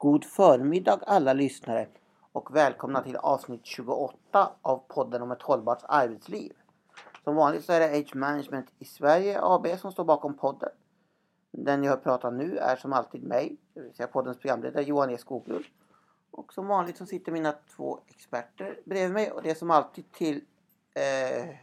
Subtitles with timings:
[0.00, 1.88] God förmiddag alla lyssnare
[2.32, 6.52] och välkomna till avsnitt 28 av podden om ett hållbart arbetsliv.
[7.24, 10.68] Som vanligt så är det Age Management i Sverige AB som står bakom podden.
[11.50, 15.18] Den jag pratar nu är som alltid mig, det vill säga poddens programledare Johan E
[15.18, 15.64] Skoglund.
[16.30, 20.12] Och som vanligt så sitter mina två experter bredvid mig och det är som alltid
[20.12, 20.44] till
[20.94, 21.54] eh,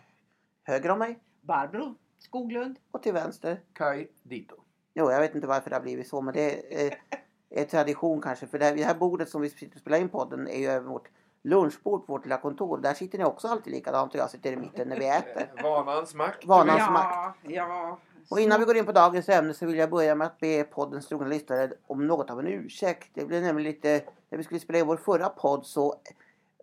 [0.63, 2.79] höger om mig Barbro Skoglund.
[2.91, 3.61] och till vänster.
[3.73, 4.55] Kai Dito.
[4.93, 6.93] Jo, jag vet inte varför det har blivit så men det är, eh,
[7.55, 8.47] är tradition kanske.
[8.47, 11.07] För det här, det här bordet som vi spelar in podden är ju över vårt
[11.43, 12.77] lunchbord på vårt lilla kontor.
[12.77, 15.63] Där sitter ni också alltid likadant och jag sitter i mitten när vi äter.
[15.63, 16.45] Vanans makt.
[16.45, 17.39] Vanans ja, makt.
[17.43, 17.99] ja.
[18.29, 20.63] Och innan vi går in på dagens ämne så vill jag börja med att be
[20.63, 23.09] poddens trogna lyssnare om något av en ursäkt.
[23.13, 25.95] Det blev nämligen lite, när vi skulle spela in vår förra podd så,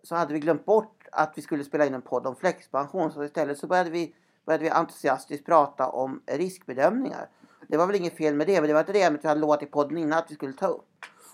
[0.03, 3.11] så hade vi glömt bort att vi skulle spela in en podd om flexpension.
[3.11, 4.15] Så istället så började vi,
[4.45, 7.29] började vi entusiastiskt prata om riskbedömningar.
[7.73, 9.41] Det var väl inget fel med det, men det var inte det ämnet vi hade
[9.41, 10.87] lovat i podden innan att vi skulle ta upp.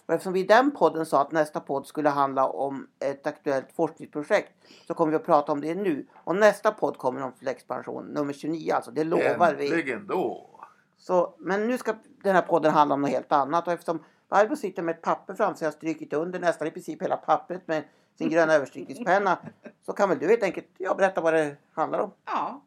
[0.05, 3.71] Och eftersom vi i den podden sa att nästa podd skulle handla om ett aktuellt
[3.75, 4.51] forskningsprojekt
[4.87, 6.05] så kommer vi att prata om det nu.
[6.13, 8.91] Och nästa podd kommer om flexpension, nummer 29 alltså.
[8.91, 9.65] Det lovar vi.
[9.65, 10.49] Äntligen då.
[10.97, 14.55] Så, men nu ska den här podden handla om något helt annat och eftersom Barbro
[14.55, 17.67] sitter med ett papper framför sig och har strukit under nästan i princip hela pappret
[17.67, 17.83] med
[18.17, 19.37] sin gröna överstrykningspenna
[19.85, 22.11] så kan väl du helt enkelt ja, berätta vad det handlar om.
[22.25, 22.61] ja.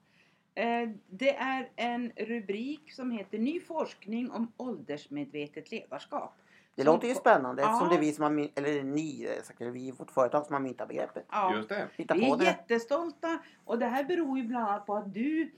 [0.55, 6.33] Eh, Det är en rubrik som heter Ny forskning om åldersmedvetet ledarskap.
[6.75, 7.93] Det Som låter ju spännande eftersom Ja.
[7.93, 9.29] det är vi som har, eller ni,
[9.59, 11.25] eh, vi, vårt företag som har myntat begreppet.
[11.31, 11.89] Ja, Just det.
[11.97, 12.45] Hitta vi är det.
[12.45, 15.51] jättestolta och det här beror ju bland annat på att du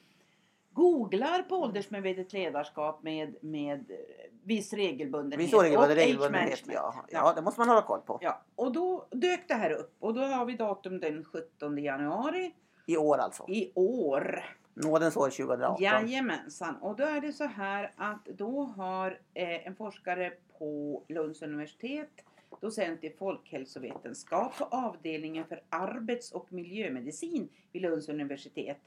[0.73, 3.97] googlar på åldersmedvetet ledarskap med, med eh,
[4.45, 5.41] viss regelbundenhet.
[5.47, 6.33] Vi står och regelbundenhet.
[6.33, 6.73] management.
[6.75, 8.19] Ja, ja, det måste man hålla koll på.
[8.23, 12.55] Ja, och då dök det här upp och då har vi datum den 17 januari
[12.86, 13.45] I år alltså.
[13.48, 14.45] i år.
[14.75, 15.83] Nådens år 2018.
[15.83, 16.77] Jajamensan.
[16.77, 22.25] Och då är det så här att då har eh, en forskare på Lunds universitet,
[22.61, 28.80] docent i folkhälsovetenskap på avdelningen för arbets och miljömedicin vid Lunds universitet,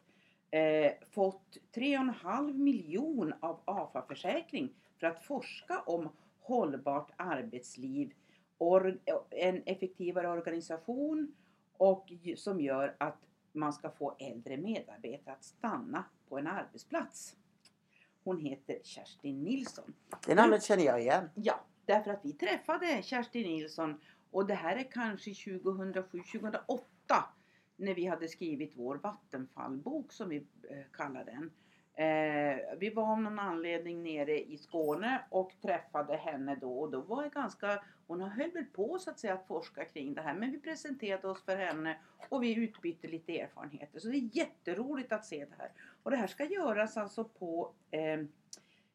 [0.51, 4.69] eh, fått 3,5 miljon av AFA-försäkring
[4.99, 6.09] för att forska om
[6.39, 8.13] hållbart arbetsliv,
[8.57, 8.99] or,
[9.29, 11.35] en effektivare organisation
[11.77, 13.26] och som gör att
[13.57, 17.35] man ska få äldre medarbetare att stanna på en arbetsplats.
[18.23, 19.93] Hon heter Kerstin Nilsson.
[20.25, 21.29] Det namnet känner jag igen.
[21.35, 24.01] Ja, därför att vi träffade Kerstin Nilsson
[24.31, 26.81] och det här är kanske 2007-2008
[27.75, 30.43] när vi hade skrivit vår Vattenfallbok som vi eh,
[30.93, 31.51] kallar den.
[31.97, 37.01] Eh, vi var av någon anledning nere i Skåne och träffade henne då och då
[37.01, 40.33] var det ganska, hon höll väl på så att säga att forska kring det här
[40.33, 41.97] men vi presenterade oss för henne
[42.29, 43.99] och vi utbytte lite erfarenheter.
[43.99, 45.71] Så det är jätteroligt att se det här.
[46.03, 48.23] Och det här ska göras alltså på eh,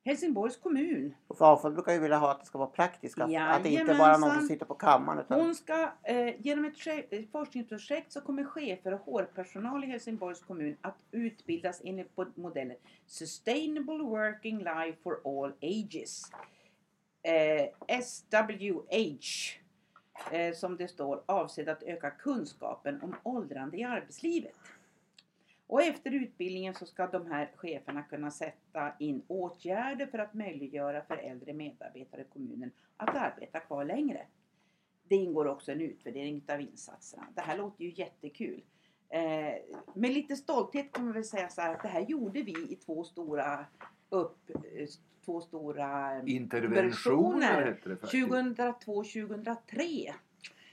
[0.05, 1.15] Helsingborgs kommun.
[1.27, 3.19] Och för avfall brukar ju vilja ha att det ska vara praktiskt.
[3.19, 5.19] Att, att det inte bara är någon som sitter på kammaren.
[5.19, 10.41] Utan Hon ska, eh, genom ett ett forskningsprojekt så kommer chefer och hårpersonal i Helsingborgs
[10.41, 12.77] kommun att utbildas enligt modellen
[13.07, 16.23] Sustainable Working Life for All Ages.
[17.23, 19.59] Eh, SWH,
[20.33, 24.55] eh, som det står, avsedd att öka kunskapen om åldrande i arbetslivet.
[25.73, 31.03] Och efter utbildningen så ska de här cheferna kunna sätta in åtgärder för att möjliggöra
[31.03, 34.27] för äldre medarbetare i kommunen att arbeta kvar längre.
[35.09, 37.27] Det ingår också en utvärdering av insatserna.
[37.35, 38.63] Det här låter ju jättekul.
[39.09, 39.55] Eh,
[39.95, 43.05] med lite stolthet man väl säga så här att det här gjorde vi i två
[43.05, 43.67] stora
[44.09, 44.51] upp,
[45.25, 48.15] två stora Interventioner faktiskt.
[48.15, 50.13] 2002-2003.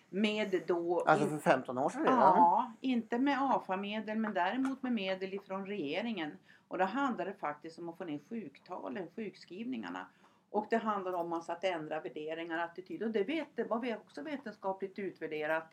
[0.10, 2.20] Med då Alltså för 15 år sedan redan.
[2.20, 6.32] Ja, inte med AFA-medel men däremot med medel ifrån regeringen.
[6.68, 10.08] Och då handlar det faktiskt om att få ner sjuktalen, sjukskrivningarna.
[10.50, 13.06] Och det handlar om alltså att ändra värderingar och attityder.
[13.06, 15.72] Och det vet, var vi också vetenskapligt utvärderat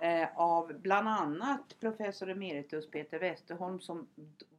[0.00, 4.06] eh, av bland annat professor emeritus Peter Westerholm som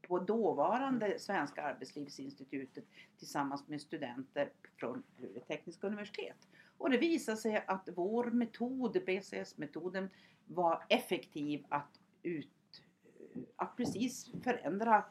[0.07, 2.83] på dåvarande Svenska Arbetslivsinstitutet
[3.17, 6.47] tillsammans med studenter från Luleå tekniska universitet.
[6.79, 10.09] Och det visade sig att vår metod, BCS-metoden,
[10.45, 12.83] var effektiv att, ut,
[13.55, 15.03] att precis förändra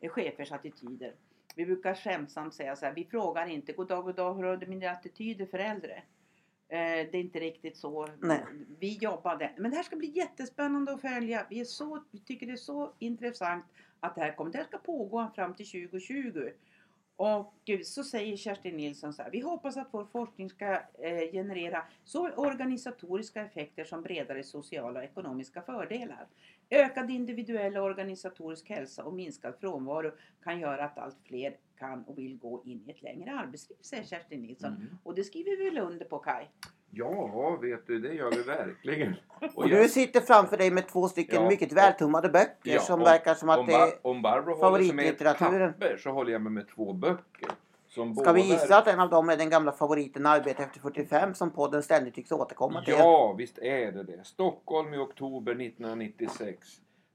[0.00, 1.14] chefers attityder.
[1.56, 4.56] Vi brukar skämtsamt säga så här, vi frågar inte god dag, god dag, hur har
[4.56, 6.02] du mina attityder för äldre?
[6.68, 8.08] Eh, det är inte riktigt så.
[8.20, 8.44] Nej.
[8.78, 9.52] Vi jobbade.
[9.58, 11.46] Men det här ska bli jättespännande att följa.
[11.50, 13.64] Vi, är så, vi tycker det är så intressant
[14.00, 14.52] att det här kommer.
[14.52, 16.50] Det här ska pågå fram till 2020.
[17.16, 17.54] Och
[17.84, 19.30] så säger Kerstin Nilsson så här.
[19.30, 25.04] Vi hoppas att vår forskning ska eh, generera så organisatoriska effekter som bredare sociala och
[25.04, 26.26] ekonomiska fördelar.
[26.70, 30.10] Ökad individuell och organisatorisk hälsa och minskad frånvaro
[30.42, 34.04] kan göra att allt fler kan och vill gå in i ett längre arbetsliv, säger
[34.04, 34.70] Kerstin Nilsson.
[34.72, 34.98] Mm.
[35.02, 36.50] Och det skriver vi väl under på Kaj?
[36.90, 39.14] Ja, vet du, det gör vi verkligen.
[39.54, 43.04] Och du sitter framför dig med två stycken Ja, mycket vältummade böcker Ja, som om-
[43.04, 43.92] verkar som att om, det är...
[44.02, 45.72] om Barbro favoritlitteraturen.
[45.72, 47.48] papper så håller jag mig med två böcker.
[47.88, 50.62] Som Ska vi båda är- gissa att en av dem är den gamla favoriten Arbete
[50.62, 52.94] efter 45 som podden ständigt tycks återkomma till?
[52.98, 54.24] Ja, visst är det det.
[54.26, 56.66] Stockholm i oktober 1996.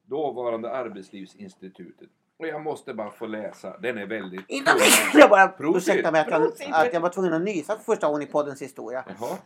[0.05, 2.09] Dåvarande Arbetslivsinstitutet.
[2.41, 3.77] Och jag måste bara få läsa.
[3.79, 4.41] Den är väldigt...
[4.47, 4.73] Innan
[5.13, 5.77] jag bara Prosit.
[5.89, 8.61] ursäkta mig att jag, att jag var tvungen att nysa för första gången i poddens
[8.61, 9.03] historia.
[9.19, 9.37] Jaha,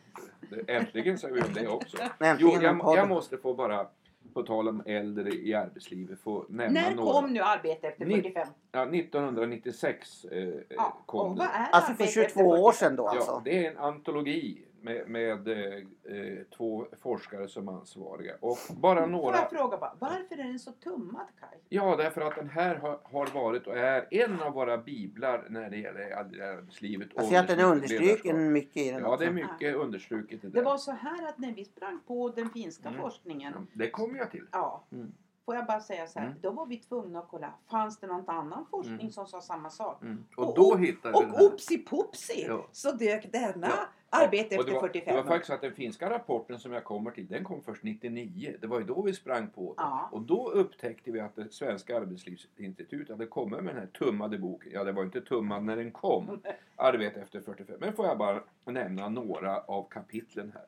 [0.50, 1.98] det- äntligen säger vi om det också.
[2.00, 3.88] Jo, Äntligen en jag, jag måste få bara,
[4.34, 7.12] på tal om äldre i arbetslivet, få nämna När några.
[7.14, 8.48] kom nu arbete efter Ni- 45?
[8.72, 10.38] Ja, 1996 eh,
[10.70, 11.40] Ja, kom och det.
[11.40, 12.74] vad är Alltså för arbete 22 efter år 45?
[12.74, 13.32] sedan då alltså.
[13.32, 15.76] Ja, det är en antologi med, med eh,
[16.18, 18.34] eh, två forskare som ansvariga.
[18.40, 19.36] Och bara Får några...
[19.36, 21.60] jag fråga bara, varför är den så tummad Kaj?
[21.70, 25.70] Ja, därför att den här har, har varit och är en av våra biblar när
[25.70, 27.10] det gäller arbetslivet.
[27.16, 28.36] Jag ser att den är understruken ledarskap.
[28.54, 30.64] mycket i den Ja, det är mycket understruket Det den.
[30.64, 33.02] var så här att när vi sprang på den finska Mm.
[33.02, 34.46] forskningen, Ja, Det kommer jag till.
[34.52, 35.12] ja, Mm.
[35.46, 36.38] får jag bara säga så här, Mm.
[36.42, 39.12] då var vi tvungna att kolla, fanns det någon annan forskning Mm.
[39.12, 40.02] som sa samma sak?
[40.02, 40.24] Mm.
[40.38, 41.54] Och Och- då hittade vi den Och här.
[41.54, 42.68] opsi popsi Ja.
[42.72, 43.88] så dök denna Ja.
[44.10, 45.16] Arbete efter det var, 45.
[45.16, 48.58] Det var faktiskt att den finska rapporten som jag kommer till, den kom först 99.
[48.62, 49.82] Det var ju då vi sprang på det.
[49.82, 50.10] Ja.
[50.12, 54.72] Och då upptäckte vi att det svenska arbetslivsinstitutet hade kommit med den här tummade boken.
[54.74, 56.42] Ja, det var inte tummad när den kom.
[56.76, 57.76] Arbete efter 45.
[57.80, 60.66] Men får jag bara nämna några av kapitlen här.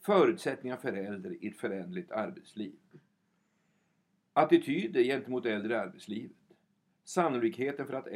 [0.00, 2.76] Förutsättningar för äldre i ett föränderligt arbetsliv.
[4.32, 6.36] Attityder gentemot äldre i arbetslivet.
[7.04, 8.08] Sannolikheten för, att,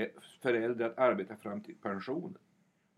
[0.43, 2.39] för äldre att arbeta fram till pensionen.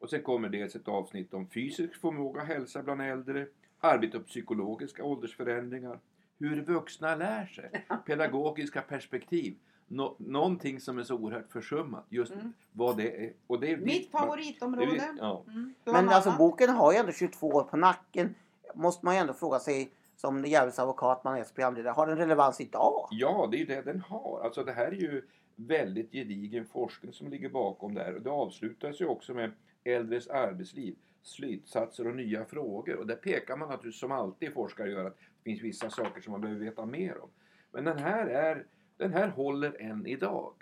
[0.02, 3.46] Och sen kommer dels ett avsnitt om fysisk förmåga och hälsa bland äldre,
[3.80, 5.98] arbete och psykologiska åldersförändringar,
[6.38, 7.70] hur vuxna lär sig,
[8.06, 9.54] pedagogiska perspektiv.
[9.88, 12.04] Nå- någonting som är så oerhört försummat.
[12.08, 12.52] Just Mm.
[12.72, 13.32] vad det är.
[13.46, 14.90] Och det är Mitt det är favoritområde.
[14.92, 15.42] det- ja.
[15.46, 18.34] Mm, Men alltså boken har ju ändå 22 år på nacken.
[18.74, 21.92] Måste man ju ändå fråga sig som djävulsadvokat man är som programledare.
[21.92, 23.08] Har den relevans idag?
[23.10, 24.40] Ja, det är ju det den har.
[24.44, 25.22] Alltså det här är ju
[25.56, 28.14] väldigt gedigen forskning som ligger bakom det här.
[28.16, 29.52] Och det avslutas ju också med
[29.84, 32.96] äldres arbetsliv, slutsatser och nya frågor.
[32.96, 36.32] Och där pekar man naturligtvis som alltid forskare gör att det finns vissa saker som
[36.32, 37.28] man behöver veta mer om.
[37.72, 40.54] Men den här, är, den här håller än idag.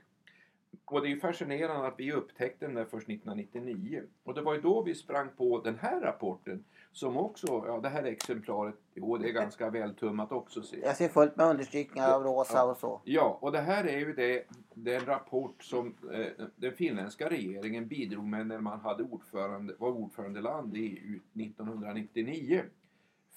[0.84, 4.02] Och det är ju fascinerande att vi upptäckte den där först 1999.
[4.22, 7.88] Och det var ju då vi sprang på den här rapporten som också, ja det
[7.88, 10.86] här exemplaret, jo det är ganska vältummat också ser jag.
[10.86, 13.00] Jag ser fullt med understrykningar av rosa och så.
[13.04, 14.44] Ja, och det här är ju det,
[14.74, 20.76] den rapport som eh, den finländska regeringen bidrog med när man hade ordförande, var ordförandeland
[20.76, 22.62] i EU 1999.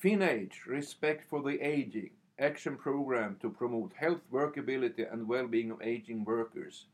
[0.01, 6.23] FinAge, Respect for the Aging, Action Program to Promote Health, Workability and Well-being of Aging
[6.23, 6.87] Workers.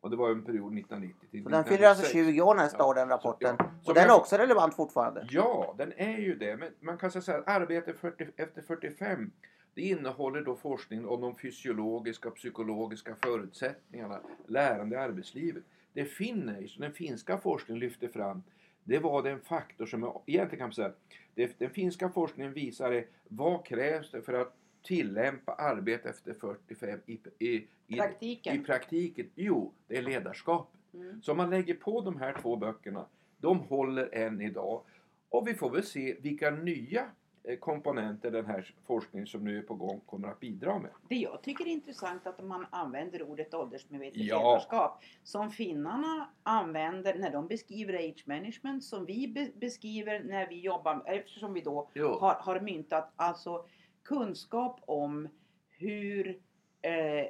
[0.00, 2.36] Och det var en period 1990 till Så den fyller alltså 1996.
[2.36, 3.56] 20 år nästa Ja, år den så- rapporten.
[3.58, 3.64] ja.
[3.78, 5.26] Och Som den är också relevant fortfarande.
[5.30, 6.56] Ja, den är ju det.
[6.56, 9.30] Men man kan säga att arbete 40, efter 45
[9.74, 15.62] det innehåller då forskning om de fysiologiska och psykologiska förutsättningarna, lärande i arbetslivet.
[15.92, 18.42] Det Finnish, den finska forskningen lyfter fram,
[18.84, 20.92] det var den faktor som jag, egentligen kan man säga,
[21.34, 27.00] det, den finska forskningen visar är, vad krävs det för att tillämpa arbete efter 45
[27.06, 28.56] i, i, i, Praktiken.
[28.56, 29.30] i praktiken?
[29.34, 30.80] Jo, det är ledarskapet.
[30.94, 31.22] Mm.
[31.22, 33.06] Så man lägger på de här två böckerna,
[33.38, 34.82] de håller än idag.
[35.28, 37.10] Och vi får väl se vilka nya
[37.44, 40.90] eh, komponenter den här forskningen som nu är på gång kommer att bidra med.
[41.08, 44.36] Det jag tycker är intressant att man använder ordet åldersmedvetet Ja.
[44.50, 50.60] ledarskap som finnarna använder när de beskriver age management som vi be- beskriver när vi
[50.60, 53.64] jobbar eftersom vi då har, har myntat alltså
[54.08, 55.28] kunskap om
[55.68, 56.38] hur
[56.82, 57.26] eh,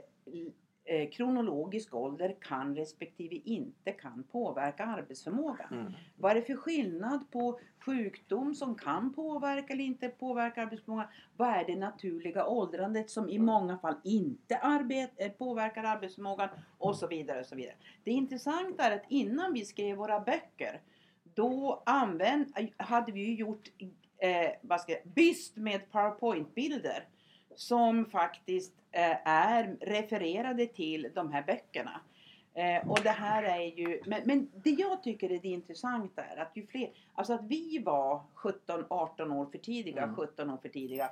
[0.85, 5.73] eh, kronologisk ålder kan respektive inte kan påverka arbetsförmågan.
[5.73, 5.93] Mm.
[6.17, 11.07] Vad är det för skillnad på sjukdom som kan påverka eller inte påverka arbetsförmågan?
[11.37, 16.49] Vad är det naturliga åldrandet som i många fall inte arbet, eh, påverkar arbetsförmågan?
[16.79, 17.41] Och så vidare.
[17.41, 17.77] Och så vidare.
[18.05, 20.81] Det intressanta är att innan vi skrev våra böcker
[21.35, 23.69] då använd, hade vi ju gjort
[24.19, 27.05] eh, vad ska jag, byst med powerpoint-bilder
[27.55, 32.01] som faktiskt eh, är refererade till de här böckerna.
[32.55, 36.37] Eh, och det här är ju, men, men det jag tycker är det intressanta är
[36.37, 40.17] att ju fler, alltså att vi var 17-18 år för tidiga, Mm.
[40.17, 41.11] 17 år för tidiga.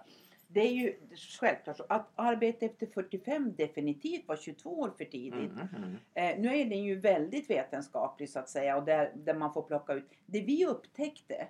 [0.49, 0.97] Det är ju
[1.41, 5.53] självklart så att arbete efter 45 definitivt var 22 år för tidigt.
[5.53, 5.97] Mm, mm.
[6.15, 9.63] Eh, nu är den ju väldigt vetenskaplig så att säga och där, där man får
[9.63, 10.11] plocka ut.
[10.27, 11.47] Det vi upptäckte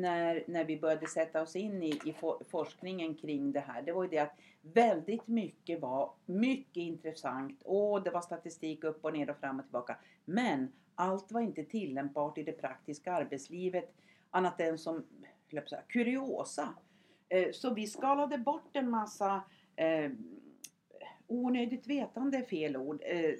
[0.00, 3.82] när, när vi började sätta oss in i, i for, forskningen kring det här.
[3.82, 9.04] Det var ju det att väldigt mycket var mycket intressant och det var statistik upp
[9.04, 9.96] och ner och fram och tillbaka.
[10.24, 13.94] Men allt var inte tillämpbart i det praktiska arbetslivet
[14.30, 15.04] annat än som
[15.50, 16.74] säga, kuriosa.
[17.28, 19.42] Eh, så vi skalade bort en massa
[19.76, 20.10] eh,
[21.26, 23.02] onödigt vetande är fel ord.
[23.02, 23.34] Eh,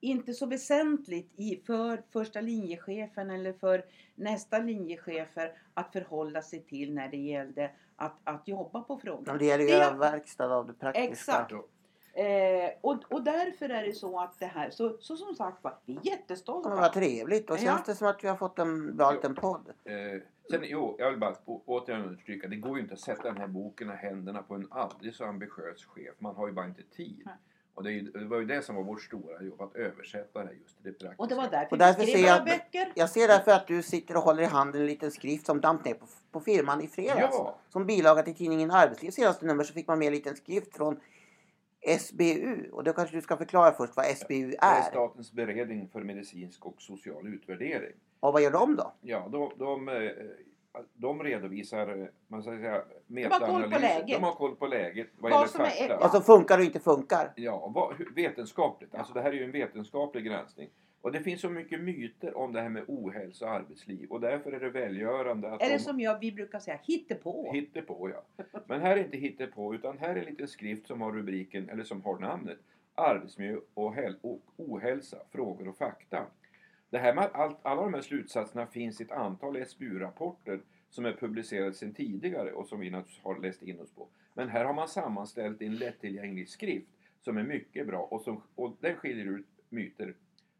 [0.00, 3.84] inte så väsentligt i, för första linjechefen eller för
[4.14, 9.24] nästa linjechefer att förhålla sig till när det gällde att, att jobba på frågan.
[9.26, 11.12] Ja, Det gäller ju Det- att göra verkstad av det praktiska.
[11.12, 11.52] Exakt.
[12.12, 15.78] Eh, och, och därför är det så att det här, så, så som sagt var,
[15.84, 16.68] vi är Ja, jättestolta.
[16.68, 17.48] men vad trevligt.
[17.48, 17.58] Då Ja.
[17.58, 19.72] känns det som att vi har fått en, valt en podd.
[19.84, 19.94] Eh,
[20.50, 22.48] sen, jo, jag vill bara återigen understryka.
[22.48, 25.24] Det går ju inte att sätta den här boken i händerna på en aldrig så
[25.24, 26.14] ambitiös chef.
[26.18, 27.22] Man har ju bara inte tid.
[27.24, 27.34] Nej.
[27.76, 30.76] Och det, det var ju det som var vårt stora jobb, att översätta det just
[30.82, 31.22] till det praktiska.
[31.22, 32.92] Och det var därför, Och därför vi ser skrev jag våra att- böcker.
[32.94, 35.84] Jag ser därför att du sitter och håller i handen en liten skrift som damp
[35.84, 37.34] ner på, på firman i fredags.
[37.38, 37.58] Ja.
[37.68, 41.00] Som bilaga till tidningen Arbetsliv senaste nummer så fick man med en liten skrift från
[41.98, 42.70] SBU.
[42.72, 44.82] Och då kanske du ska förklara först vad SBU Det är är.
[44.82, 47.92] Statens beredning för medicinsk och social utvärdering.
[48.20, 48.92] Och vad gör de då?
[49.00, 49.94] Ja, de, de, eh,
[50.94, 53.80] de redovisar eh, man ska säga, har koll på metaanalyser.
[53.80, 54.06] läget.
[54.20, 55.96] De har koll på läget vad, Vad som är- fakta.
[56.00, 57.32] Vad som funkar och inte funkar.
[57.36, 58.94] Ja, vad, vetenskapligt.
[58.94, 60.70] Alltså det här är ju en vetenskaplig granskning.
[61.00, 64.10] Och det finns så mycket myter om det här med ohälsa och arbetsliv.
[64.10, 67.52] Och därför är det välgörande att Eller de som jag, vi brukar säga, hittepå.
[67.52, 68.10] hittar på.
[68.10, 68.44] Ja.
[68.66, 71.68] Men här är inte hittar på utan här är en liten skrift som har rubriken,
[71.70, 72.58] eller som har namnet
[72.94, 76.26] Arbetsmiljö och, och ohälsa, frågor och fakta.
[76.90, 81.12] Det här med allt, alla de här slutsatserna finns i ett antal SBU-rapporter som är
[81.12, 84.08] publicerade sedan tidigare och som vi naturligtvis har läst in oss på.
[84.34, 86.88] Men här har man sammanställt i en lättillgänglig skrift
[87.20, 90.14] som är mycket bra och, som, och den skiljer ut myter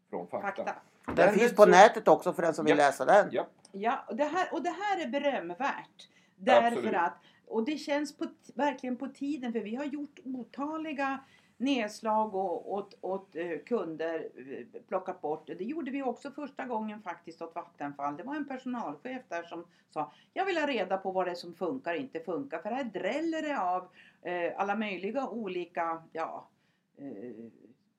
[0.09, 0.47] från fakta.
[0.65, 0.75] Fakta.
[1.05, 2.85] Den Därmed finns på så- nätet också för den som vill Ja.
[2.85, 3.29] läsa den.
[3.31, 6.07] Ja, Ja, och det här, och det här är berömvärt.
[6.35, 6.95] Därför Absolut.
[6.95, 7.13] att,
[7.47, 11.19] och det känns på, verkligen på tiden för vi har gjort otaliga
[11.57, 15.47] nedslag och åt, åt eh, kunder eh, plockat bort.
[15.47, 18.17] Det gjorde vi också första gången faktiskt åt Vattenfall.
[18.17, 21.35] Det var en personalchef där som sa jag vill ha reda på vad det är
[21.35, 22.59] som funkar och inte funkar.
[22.59, 23.87] För här dräller det av
[24.21, 26.47] eh, alla möjliga olika ja,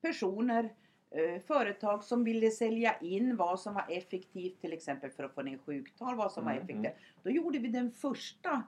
[0.01, 0.73] personer
[1.47, 5.57] företag som ville sälja in vad som var effektivt till exempel för att få ner
[5.57, 6.93] sjuktal, vad som var Mm, effektivt.
[7.23, 8.63] Då gjorde vi den första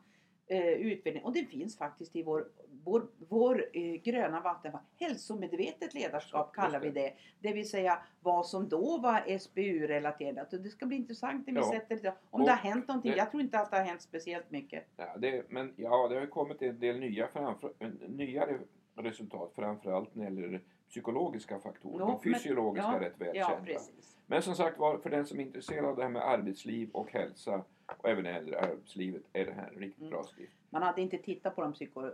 [0.47, 2.47] eh, utbildningen och det finns faktiskt i vår,
[2.83, 4.81] vår, vår eh, gröna vattenfall.
[4.99, 7.13] Hälsomedvetet ledarskap kallar vi det.
[7.39, 7.53] det.
[7.53, 10.53] Vill säga vad som då var SBU-relaterat.
[10.53, 11.71] Och det ska bli intressant när vi Ja.
[11.71, 12.13] sätter det.
[12.29, 13.11] Om Och det har hänt någonting.
[13.11, 14.83] det- Jag tror inte att det har hänt speciellt mycket.
[14.97, 17.71] Ja, det, men ja, det har kommit en del nya, framför,
[18.07, 18.59] nya re-
[18.95, 21.95] resultat framförallt när det gäller psykologiska faktorer.
[21.99, 23.71] Jo, De men- fysiologiska ja, är rätt välkända.
[23.71, 23.79] Ja.
[24.27, 27.11] Men som sagt var, för den som är intresserad av det här med arbetsliv och
[27.11, 27.63] hälsa
[27.97, 30.11] och även äldre arbetslivet är det här en riktigt Mm.
[30.11, 30.53] bra skrift.
[30.69, 32.09] Man hade inte tittat på de psyko, eh,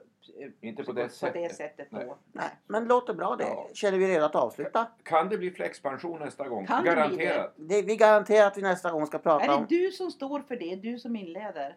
[0.61, 1.55] Inte på det på det sättet.
[1.55, 2.05] sättet Nej.
[2.05, 2.17] då.
[2.31, 3.43] Nej, men låter bra det.
[3.43, 3.69] Ja.
[3.73, 4.87] Känner vi redo att avsluta?
[5.03, 6.65] Kan det bli flexpension nästa gång?
[6.65, 7.53] Kan det bli Garanterat.
[7.55, 9.65] Det, vi garanterar att vi nästa gång ska prata Är det om...
[9.69, 10.75] du som står för det?
[10.75, 11.75] Du som inleder?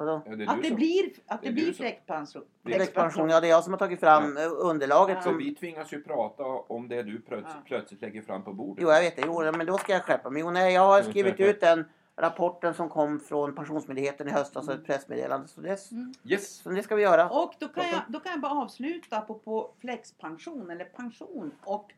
[0.00, 0.14] Ja, det
[0.50, 2.44] Att det som- blir, att det det är blir?
[2.62, 5.22] Det är Expansion, ja det är jag som har tagit fram eh, underlaget Ja.
[5.22, 5.38] Som...
[5.38, 7.62] vi tvingas ju prata om det du plöts- Ja.
[7.64, 8.82] plötsligt lägger fram på bordet.
[8.82, 10.42] Jo jag vet det, jo, men då ska jag skärpa mig.
[10.42, 11.84] Jo, nej, jag har skrivit ut den
[12.20, 15.48] rapporten som kom från Pensionsmyndigheten i höstas och ett pressmeddelande.
[15.48, 16.12] Så det, Mm.
[16.24, 16.54] Yes!
[16.54, 17.30] så det ska vi göra.
[17.30, 21.92] Och då kan, jag, då kan jag bara avsluta på, på flexpension eller pension och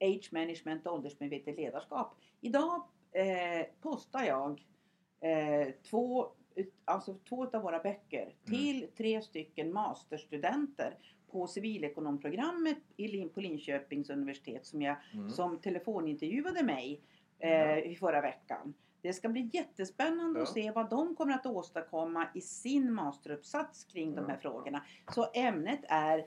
[0.00, 2.14] age management och åldersmedvetet ledarskap.
[2.40, 4.50] Idag eh, postar jag
[5.20, 6.26] eh, två,
[6.84, 10.96] alltså två av våra böcker till tre stycken masterstudenter
[11.30, 15.30] på civilekonomprogrammet i, Lin- på Linköpings universitet som, jag, Mm.
[15.30, 17.00] som telefonintervjuade mig
[17.38, 18.74] eh, i förra veckan.
[19.02, 20.42] Det ska bli jättespännande Ja.
[20.42, 24.50] att se vad de kommer att åstadkomma i sin masteruppsats kring de här Ja.
[24.50, 24.82] frågorna.
[25.14, 26.24] Så ämnet är eh,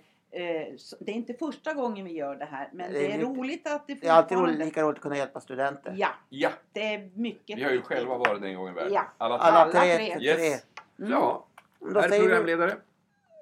[0.99, 3.67] det är inte första gången vi gör det här men Det det är är, roligt
[3.67, 5.93] att det Det är alltid roligt, fortfarande- lika roligt att kunna hjälpa studenter.
[5.97, 6.49] Ja, Ja!
[6.73, 7.97] det är mycket Vi har ju viktigt.
[7.97, 8.93] själva varit den gången i världen.
[8.93, 9.05] Ja.
[9.17, 9.47] Alla tre.
[9.47, 10.19] Alla Alla tre, tre.
[10.25, 10.65] Yes.
[10.99, 11.11] Mm.
[11.11, 11.45] Ja,
[11.79, 12.75] Då herr säger vi, programledare.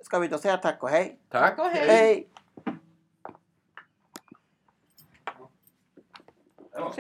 [0.04, 1.18] ska vi då säga tack och hej.
[1.30, 1.60] Tack.
[1.60, 1.88] och hej.
[1.88, 2.28] Hej!
[6.74, 6.92] Den